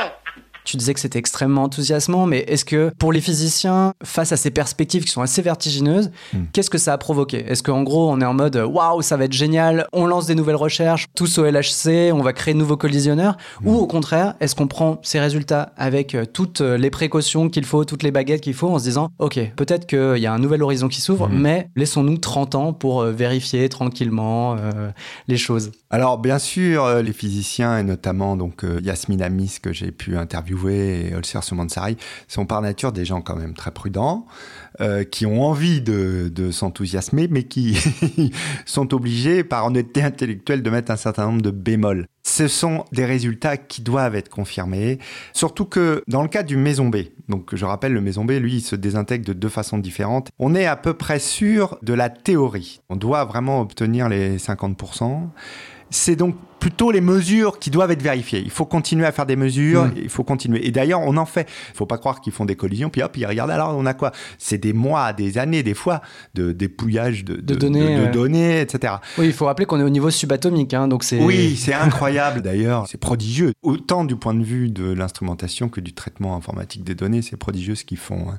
Tu 0.64 0.78
disais 0.78 0.94
que 0.94 1.00
c'était 1.00 1.20
extrêmement 1.20 1.64
enthousiasmant, 1.64 2.26
mais 2.26 2.40
est-ce 2.48 2.66
que 2.66 2.92
pour 3.00 3.12
les 3.12 3.22
physiciens, 3.22 3.94
face 4.04 4.32
à 4.32 4.38
ces 4.38 4.52
perspectives 4.52 5.04
qui 5.04 5.12
sont 5.12 5.22
assez 5.22 5.42
vertigineuses, 5.42 6.12
Mm. 6.34 6.38
qu'est-ce 6.54 6.70
que 6.70 6.78
ça 6.78 6.94
a 6.94 6.98
provoqué? 6.98 7.44
Est-ce 7.48 7.64
qu'en 7.64 7.84
gros, 7.84 8.10
on 8.12 8.22
est 8.22 8.26
en 8.26 8.34
mode 8.34 8.56
waouh, 8.58 9.02
ça 9.02 9.18
va 9.18 9.26
être 9.26 9.34
génial, 9.34 9.88
on 9.94 10.06
lance 10.06 10.26
des 10.28 10.36
nouvelles 10.36 10.56
recherches, 10.56 11.08
tous 11.16 11.38
au 11.38 11.46
LHC, 11.46 12.12
on 12.14 12.22
va 12.22 12.34
créer 12.34 12.54
de 12.54 12.60
nouveaux 12.60 12.78
collisionneurs? 12.78 13.38
Ou 13.64 13.76
au 13.76 13.88
contraire, 13.88 14.36
est-ce 14.40 14.56
qu'on 14.56 14.68
prend 14.68 15.00
ces 15.04 15.20
résultats 15.20 15.74
avec 15.78 16.16
euh, 16.16 16.26
toutes 16.32 16.62
euh, 16.62 16.78
les 16.78 16.90
précautions 16.90 17.50
qu'il 17.50 17.66
faut, 17.66 17.86
toutes 17.86 18.04
les 18.04 18.12
baguettes 18.12 18.42
qu'il 18.42 18.54
faut, 18.54 18.70
en 18.70 18.80
se 18.80 18.84
disant 18.84 19.10
ok, 19.20 19.40
peut-être 19.56 19.86
qu'il 19.88 20.18
y 20.22 20.26
a 20.26 20.34
un 20.34 20.40
nouvel 20.40 20.64
horizon 20.64 20.88
qui 20.88 21.02
s'ouvre, 21.02 21.30
mais 21.30 21.70
laissons-nous 21.76 22.18
30 22.18 22.56
ans 22.56 22.74
pour 22.74 23.02
euh, 23.02 23.12
vérifier 23.12 23.68
tranquillement 23.70 24.56
euh, 24.60 24.90
les 25.28 25.38
choses? 25.38 25.72
Alors 25.90 26.18
bien 26.18 26.40
sûr, 26.40 27.02
les 27.02 27.14
physiciens 27.14 27.78
et 27.78 27.84
notamment 27.84 28.38
donc 28.38 28.64
Yasmine 28.82 29.22
Amis 29.22 29.58
que 29.62 29.74
j'ai 29.74 29.92
pu 29.92 30.18
interviewer 30.18 30.51
et 30.70 31.14
Olser 31.16 31.42
Soumansari 31.42 31.98
sont 32.28 32.46
par 32.46 32.62
nature 32.62 32.92
des 32.92 33.06
gens 33.06 33.22
quand 33.22 33.36
même 33.36 33.54
très 33.54 33.72
prudents, 33.72 34.26
euh, 34.80 35.04
qui 35.04 35.26
ont 35.26 35.44
envie 35.44 35.82
de, 35.82 36.32
de 36.34 36.52
s'enthousiasmer, 36.52 37.28
mais 37.30 37.44
qui 37.44 37.78
sont 38.66 38.94
obligés 38.94 39.44
par 39.44 39.66
honnêteté 39.66 40.02
intellectuelle 40.04 40.64
de 40.64 40.70
mettre 40.70 40.92
un 40.92 40.98
certain 40.98 41.26
nombre 41.26 41.42
de 41.42 41.52
bémols. 41.52 42.06
Ce 42.24 42.48
sont 42.48 42.86
des 42.92 43.06
résultats 43.06 43.58
qui 43.58 43.82
doivent 43.82 44.16
être 44.16 44.30
confirmés, 44.30 45.00
surtout 45.34 45.66
que 45.66 46.04
dans 46.08 46.22
le 46.22 46.28
cas 46.28 46.44
du 46.44 46.56
maison 46.56 46.90
B, 46.90 46.98
donc 47.32 47.56
je 47.56 47.66
rappelle 47.66 47.94
le 47.94 48.02
maison 48.02 48.26
B, 48.26 48.32
lui, 48.32 48.56
il 48.56 48.62
se 48.62 48.76
désintègre 48.76 49.26
de 49.26 49.34
deux 49.34 49.50
façons 49.50 49.78
différentes. 49.78 50.30
On 50.38 50.54
est 50.54 50.66
à 50.66 50.76
peu 50.76 50.94
près 50.94 51.18
sûr 51.18 51.78
de 51.82 51.94
la 51.94 52.10
théorie. 52.10 52.82
On 52.90 52.96
doit 52.96 53.24
vraiment 53.26 53.62
obtenir 53.62 54.10
les 54.10 54.38
50%. 54.38 55.30
C'est 55.90 56.16
donc 56.16 56.36
plutôt 56.62 56.92
les 56.92 57.02
mesures 57.02 57.60
qui 57.60 57.70
doivent 57.72 57.92
être 57.92 58.02
vérifiées. 58.02 58.40
Il 58.40 58.52
faut 58.52 58.66
continuer 58.66 59.06
à 59.06 59.12
faire 59.12 59.26
des 59.26 59.36
mesures, 59.36 59.86
Mm. 59.88 59.94
il 60.04 60.10
faut 60.10 60.24
continuer. 60.24 60.66
Et 60.66 60.72
d'ailleurs, 60.72 61.02
on 61.02 61.18
en 61.18 61.26
fait. 61.26 61.50
Il 61.74 61.76
faut 61.76 61.86
pas 61.86 61.98
croire 61.98 62.22
qu'ils 62.22 62.32
font 62.32 62.46
des 62.46 62.56
collisions, 62.56 62.90
puis 62.90 63.02
hop, 63.04 63.18
ils 63.18 63.26
regardent 63.26 63.52
alors 63.52 63.76
on 63.78 63.86
a 63.86 63.94
quoi? 63.94 64.12
C'est 64.38 64.60
des 64.60 64.72
mois, 64.72 65.12
des 65.12 65.38
années, 65.38 65.64
des 65.64 65.74
fois, 65.74 66.02
de 66.36 66.54
dépouillage 66.54 67.26
de, 67.26 67.36
De 67.36 67.56
données, 67.56 67.98
de 67.98 68.04
ouais. 68.06 68.12
données, 68.12 68.62
etc. 68.62 68.94
Oui, 69.18 69.26
il 69.26 69.34
faut 69.34 69.46
rappeler 69.46 69.66
qu'on 69.66 69.80
est 69.80 69.84
au 69.84 69.90
niveau 69.90 70.10
subatomique, 70.12 70.74
hein, 70.74 70.88
donc. 70.88 71.04
Oui, 71.20 71.56
c'est 71.58 71.74
incroyable 71.74 72.42
d'ailleurs, 72.44 72.88
c'est 72.88 73.00
prodigieux. 73.00 73.52
Autant 73.64 74.06
du 74.06 74.16
point 74.16 74.34
de 74.36 74.44
vue 74.44 74.70
de 74.70 74.94
l'instrumentation 74.94 75.68
que 75.68 75.82
du 75.82 75.94
traitement 75.94 76.36
informatique 76.36 76.84
des 76.84 76.94
données, 76.96 77.24
c'est 77.24 77.38
prodigieux 77.38 77.76
ce 77.76 77.84
qu'ils 77.86 77.98
font. 77.98 78.30
hein. 78.30 78.38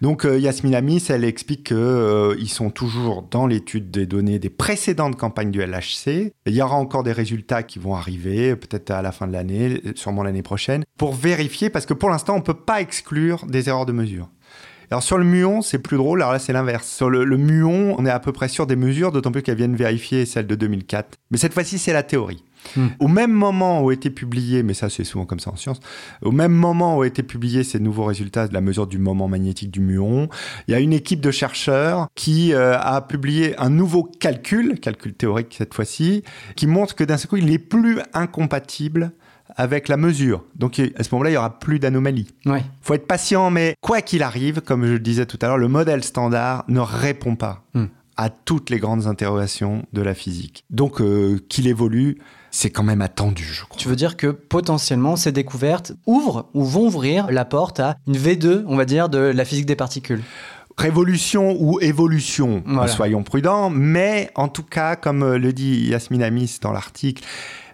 Donc 0.00 0.24
euh, 0.24 0.38
Yasmine 0.38 0.74
Amis, 0.76 1.02
elle 1.08 1.24
explique 1.24 1.64
qu'ils 1.64 2.48
sont 2.50 2.70
toujours 2.70 3.26
dans 3.28 3.46
l'étude 3.48 3.90
des 3.90 4.06
données 4.06 4.38
des 4.38 4.50
précédentes 4.50 5.16
campagnes 5.16 5.50
du 5.50 5.60
LHC. 5.60 6.32
Il 6.46 6.54
y 6.54 6.62
aura 6.62 6.76
encore 6.76 7.02
des 7.02 7.12
résultats 7.12 7.55
qui 7.62 7.78
vont 7.78 7.94
arriver, 7.94 8.56
peut-être 8.56 8.90
à 8.90 9.02
la 9.02 9.12
fin 9.12 9.26
de 9.26 9.32
l'année, 9.32 9.82
sûrement 9.94 10.22
l'année 10.22 10.42
prochaine, 10.42 10.84
pour 10.98 11.14
vérifier, 11.14 11.70
parce 11.70 11.86
que 11.86 11.94
pour 11.94 12.10
l'instant, 12.10 12.34
on 12.34 12.38
ne 12.38 12.42
peut 12.42 12.54
pas 12.54 12.80
exclure 12.80 13.46
des 13.46 13.68
erreurs 13.68 13.86
de 13.86 13.92
mesure. 13.92 14.28
Alors 14.90 15.02
sur 15.02 15.18
le 15.18 15.24
muon, 15.24 15.62
c'est 15.62 15.80
plus 15.80 15.96
drôle, 15.96 16.22
alors 16.22 16.32
là 16.32 16.38
c'est 16.38 16.52
l'inverse. 16.52 16.88
Sur 16.88 17.10
le, 17.10 17.24
le 17.24 17.36
muon, 17.36 17.96
on 17.98 18.06
est 18.06 18.10
à 18.10 18.20
peu 18.20 18.32
près 18.32 18.48
sûr 18.48 18.66
des 18.66 18.76
mesures, 18.76 19.10
d'autant 19.10 19.32
plus 19.32 19.42
qu'elles 19.42 19.56
viennent 19.56 19.74
vérifier 19.74 20.26
celles 20.26 20.46
de 20.46 20.54
2004. 20.54 21.18
Mais 21.30 21.38
cette 21.38 21.54
fois-ci, 21.54 21.78
c'est 21.78 21.92
la 21.92 22.04
théorie. 22.04 22.44
Au 23.00 23.08
même 23.08 23.32
moment 23.32 23.82
où 23.82 23.90
été 23.92 24.10
publié, 24.10 24.62
mais 24.62 24.74
ça 24.74 24.88
c'est 24.88 25.04
souvent 25.04 25.24
comme 25.26 25.40
ça 25.40 25.50
en 25.50 25.56
science, 25.56 25.80
au 26.22 26.32
même 26.32 26.52
moment 26.52 26.98
où 26.98 27.04
été 27.04 27.22
publié 27.22 27.64
ces 27.64 27.80
nouveaux 27.80 28.04
résultats 28.04 28.48
de 28.48 28.54
la 28.54 28.60
mesure 28.60 28.86
du 28.86 28.98
moment 28.98 29.28
magnétique 29.28 29.70
du 29.70 29.80
muon, 29.80 30.28
il 30.68 30.72
y 30.72 30.74
a 30.74 30.80
une 30.80 30.92
équipe 30.92 31.20
de 31.20 31.30
chercheurs 31.30 32.08
qui 32.14 32.52
euh, 32.52 32.78
a 32.78 33.00
publié 33.00 33.58
un 33.58 33.70
nouveau 33.70 34.02
calcul, 34.04 34.78
calcul 34.80 35.14
théorique 35.14 35.54
cette 35.58 35.74
fois-ci, 35.74 36.22
qui 36.56 36.66
montre 36.66 36.94
que 36.94 37.04
d'un 37.04 37.16
seul 37.16 37.28
coup 37.28 37.36
il 37.36 37.46
n'est 37.46 37.58
plus 37.58 38.00
incompatible 38.14 39.12
avec 39.56 39.88
la 39.88 39.96
mesure. 39.96 40.44
Donc 40.56 40.78
à 40.80 41.02
ce 41.02 41.08
moment-là, 41.14 41.30
il 41.30 41.34
y 41.34 41.36
aura 41.36 41.58
plus 41.58 41.78
d'anomalies. 41.78 42.26
Ouais. 42.44 42.62
faut 42.82 42.94
être 42.94 43.06
patient, 43.06 43.50
mais 43.50 43.74
quoi 43.80 44.02
qu'il 44.02 44.22
arrive, 44.22 44.60
comme 44.60 44.84
je 44.84 44.92
le 44.92 44.98
disais 44.98 45.24
tout 45.24 45.38
à 45.40 45.46
l'heure, 45.46 45.56
le 45.58 45.68
modèle 45.68 46.04
standard 46.04 46.64
ne 46.68 46.80
répond 46.80 47.36
pas 47.36 47.62
Hmm. 47.72 47.86
à 48.16 48.28
toutes 48.30 48.70
les 48.70 48.78
grandes 48.78 49.06
interrogations 49.06 49.84
de 49.92 50.02
la 50.02 50.14
physique. 50.14 50.64
Donc 50.70 51.00
euh, 51.00 51.38
qu'il 51.48 51.68
évolue, 51.68 52.18
c'est 52.56 52.70
quand 52.70 52.82
même 52.82 53.02
attendu, 53.02 53.44
je 53.44 53.64
crois. 53.64 53.76
Tu 53.76 53.86
veux 53.86 53.96
dire 53.96 54.16
que 54.16 54.28
potentiellement 54.28 55.16
ces 55.16 55.30
découvertes 55.30 55.92
ouvrent 56.06 56.48
ou 56.54 56.64
vont 56.64 56.86
ouvrir 56.86 57.30
la 57.30 57.44
porte 57.44 57.80
à 57.80 57.96
une 58.06 58.16
V2, 58.16 58.64
on 58.66 58.76
va 58.76 58.86
dire, 58.86 59.10
de 59.10 59.18
la 59.18 59.44
physique 59.44 59.66
des 59.66 59.76
particules. 59.76 60.22
Révolution 60.78 61.54
ou 61.60 61.78
évolution, 61.80 62.62
Voilà. 62.66 62.88
soyons 62.88 63.22
prudents, 63.22 63.68
mais 63.68 64.30
en 64.34 64.48
tout 64.48 64.62
cas, 64.62 64.96
comme 64.96 65.34
le 65.34 65.52
dit 65.52 65.86
Yasmine 65.88 66.22
Amis 66.22 66.58
dans 66.62 66.72
l'article, 66.72 67.22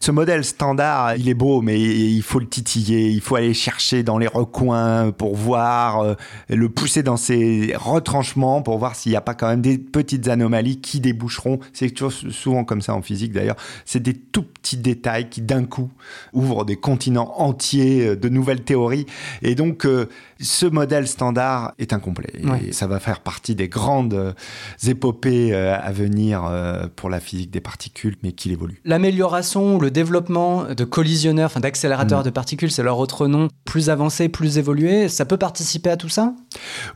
ce 0.03 0.11
modèle 0.11 0.45
standard, 0.45 1.15
il 1.15 1.29
est 1.29 1.35
beau, 1.35 1.63
mais 1.63 1.81
il 1.81 2.23
faut 2.23 2.41
le 2.41 2.49
titiller, 2.49 3.09
il 3.11 3.21
faut 3.21 3.37
aller 3.37 3.55
chercher 3.55 4.03
dans 4.03 4.19
les 4.19 4.27
recoins 4.27 5.13
pour 5.13 5.37
voir, 5.37 6.01
euh, 6.01 6.15
le 6.49 6.69
pousser 6.69 7.05
dans 7.05 7.17
ses 7.17 7.73
retranchements 7.77 8.63
pour 8.63 8.79
voir 8.79 8.97
s'il 8.97 9.11
n'y 9.11 9.17
a 9.17 9.21
pas 9.21 9.35
quand 9.35 9.47
même 9.47 9.63
des 9.63 9.79
petites 9.79 10.27
anomalies 10.27 10.81
qui 10.81 10.99
déboucheront. 10.99 11.61
C'est 11.73 11.89
toujours 11.91 12.13
souvent 12.13 12.65
comme 12.65 12.83
ça 12.83 12.97
en 12.97 13.03
physique 13.03 13.31
d'ailleurs. 13.31 13.55
C'est 13.85 14.03
des 14.03 14.15
tout 14.15 14.43
petits 14.43 14.77
détails 14.77 15.29
qui 15.29 15.41
d'un 15.41 15.65
coup 15.65 15.89
ouvrent 16.33 16.65
des 16.65 16.77
continents 16.77 17.35
entiers 17.39 18.07
euh, 18.07 18.17
de 18.17 18.29
nouvelles 18.29 18.63
théories. 18.63 19.07
Et 19.43 19.55
donc, 19.55 19.87
euh, 19.87 20.09
ce 20.41 20.67
modèle 20.67 21.07
standard 21.07 21.75
est 21.79 21.93
incomplet. 21.93 22.33
Et 22.67 22.73
ça 22.73 22.89
va 22.89 22.99
faire 22.99 23.21
partie 23.21 23.55
des 23.55 23.69
grandes 23.69 24.15
euh, 24.15 24.33
épopées 24.85 25.55
à 25.55 25.93
venir 25.93 26.51
pour 26.97 27.09
la 27.09 27.21
physique 27.21 27.51
des 27.51 27.61
particules, 27.61 28.17
mais 28.23 28.33
qu'il 28.33 28.51
évolue. 28.51 28.81
L'amélioration, 28.85 29.79
le 29.79 29.92
développement 29.93 30.65
de 30.75 30.85
collisionneurs, 30.85 31.47
enfin 31.47 31.61
d'accélérateurs 31.61 32.21
Mm. 32.21 32.25
de 32.25 32.31
particules, 32.31 32.71
c'est 32.71 32.83
leur 32.83 32.99
autre 32.99 33.27
nom, 33.27 33.49
plus 33.65 33.91
avancé, 33.91 34.29
plus 34.29 34.59
évolué, 34.59 35.09
ça 35.09 35.25
peut 35.25 35.37
participer 35.37 35.91
à 35.91 35.97
tout 35.97 36.09
ça? 36.09 36.35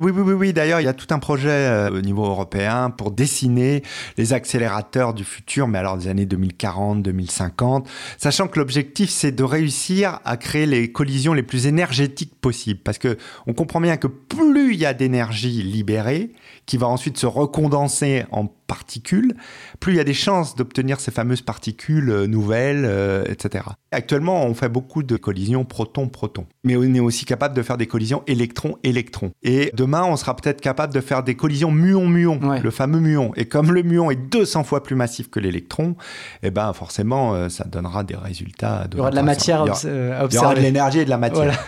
Oui, 0.00 0.10
oui, 0.14 0.22
oui, 0.24 0.32
oui. 0.32 0.52
D'ailleurs, 0.52 0.80
il 0.80 0.84
y 0.84 0.88
a 0.88 0.94
tout 0.94 1.06
un 1.14 1.18
projet 1.18 1.48
euh, 1.50 1.90
au 1.90 2.00
niveau 2.00 2.24
européen 2.24 2.90
pour 2.90 3.10
dessiner 3.10 3.82
les 4.16 4.32
accélérateurs 4.32 5.14
du 5.14 5.24
futur, 5.24 5.68
mais 5.68 5.78
alors 5.78 5.96
des 5.96 6.08
années 6.08 6.26
2040, 6.26 7.02
2050, 7.02 7.88
sachant 8.18 8.48
que 8.48 8.58
l'objectif, 8.58 9.10
c'est 9.10 9.32
de 9.32 9.44
réussir 9.44 10.20
à 10.24 10.36
créer 10.36 10.66
les 10.66 10.90
collisions 10.90 11.32
les 11.32 11.42
plus 11.42 11.66
énergétiques 11.66 12.34
possibles. 12.40 12.80
Parce 12.82 12.98
que 12.98 13.16
on 13.46 13.52
comprend 13.52 13.80
bien 13.80 13.96
que 13.96 14.06
plus 14.06 14.74
il 14.74 14.80
y 14.80 14.86
a 14.86 14.94
d'énergie 14.94 15.62
libérée, 15.62 16.32
qui 16.66 16.76
va 16.76 16.88
ensuite 16.88 17.16
se 17.16 17.26
recondenser 17.26 18.24
en 18.32 18.46
particules, 18.66 19.34
plus 19.80 19.94
il 19.94 19.96
y 19.96 20.00
a 20.00 20.04
des 20.04 20.14
chances 20.14 20.56
d'obtenir 20.56 21.00
ces 21.00 21.10
fameuses 21.10 21.42
particules 21.42 22.10
euh, 22.10 22.26
nouvelles, 22.26 22.84
euh, 22.84 23.24
etc. 23.28 23.64
Actuellement, 23.92 24.44
on 24.44 24.54
fait 24.54 24.68
beaucoup 24.68 25.02
de 25.02 25.16
collisions 25.16 25.64
proton-proton, 25.64 26.46
mais 26.64 26.76
on 26.76 26.82
est 26.82 27.00
aussi 27.00 27.24
capable 27.24 27.54
de 27.54 27.62
faire 27.62 27.76
des 27.76 27.86
collisions 27.86 28.22
électron-électron. 28.26 29.30
Et 29.42 29.70
demain, 29.74 30.04
on 30.04 30.16
sera 30.16 30.34
peut-être 30.34 30.60
capable 30.60 30.92
de 30.92 31.00
faire 31.00 31.22
des 31.22 31.36
collisions 31.36 31.70
muon-muon, 31.70 32.60
le 32.62 32.70
fameux 32.70 33.00
muon. 33.00 33.30
Et 33.36 33.46
comme 33.46 33.72
le 33.72 33.82
muon 33.82 34.10
est 34.10 34.16
200 34.16 34.64
fois 34.64 34.82
plus 34.82 34.96
massif 34.96 35.30
que 35.30 35.38
l'électron, 35.38 35.96
eh 36.42 36.50
ben 36.50 36.72
forcément, 36.72 37.34
euh, 37.34 37.48
ça 37.48 37.64
donnera 37.64 38.02
des 38.02 38.16
résultats. 38.16 38.88
De 38.88 38.96
il 38.96 38.98
y 38.98 39.00
aura 39.00 39.10
de 39.10 39.16
la 39.16 39.22
matière 39.22 39.60
à 39.60 39.64
observer. 39.64 40.26
Il 40.30 40.34
y 40.34 40.38
aura 40.38 40.54
de 40.54 40.60
l'énergie 40.60 40.98
et 40.98 41.04
de 41.04 41.10
la 41.10 41.18
matière. 41.18 41.64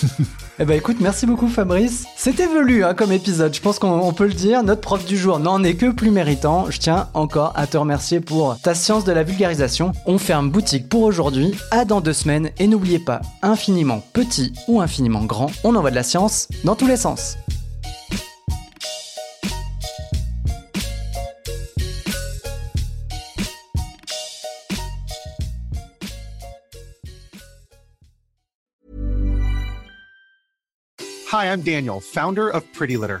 eh 0.58 0.64
ben 0.64 0.74
écoute, 0.74 0.98
merci 1.00 1.26
beaucoup 1.26 1.48
Fabrice. 1.48 2.06
C'était 2.16 2.46
velu 2.46 2.84
hein, 2.84 2.94
comme 2.94 3.12
épisode, 3.12 3.52
je 3.52 3.60
pense 3.60 3.78
qu'on 3.78 4.12
peut 4.12 4.26
le 4.26 4.35
dire. 4.36 4.62
Notre 4.62 4.82
prof 4.82 5.04
du 5.04 5.16
jour 5.16 5.40
n'en 5.40 5.64
est 5.64 5.74
que 5.74 5.90
plus 5.90 6.10
méritant. 6.10 6.70
Je 6.70 6.78
tiens 6.78 7.08
encore 7.14 7.52
à 7.56 7.66
te 7.66 7.76
remercier 7.76 8.20
pour 8.20 8.60
ta 8.60 8.74
science 8.74 9.04
de 9.04 9.12
la 9.12 9.22
vulgarisation. 9.22 9.92
On 10.06 10.18
ferme 10.18 10.50
boutique 10.50 10.88
pour 10.88 11.02
aujourd'hui. 11.02 11.54
À 11.70 11.84
dans 11.84 12.00
deux 12.00 12.12
semaines 12.12 12.50
et 12.58 12.66
n'oubliez 12.66 12.98
pas, 12.98 13.20
infiniment 13.42 14.02
petit 14.12 14.52
ou 14.68 14.80
infiniment 14.80 15.24
grand, 15.24 15.50
on 15.64 15.74
envoie 15.74 15.90
de 15.90 15.96
la 15.96 16.02
science 16.02 16.48
dans 16.64 16.76
tous 16.76 16.86
les 16.86 16.96
sens. 16.96 17.36
Hi, 31.32 31.46
I'm 31.46 31.60
Daniel, 31.60 32.00
founder 32.00 32.48
of 32.48 32.62
Pretty 32.72 32.96
Litter. 32.96 33.20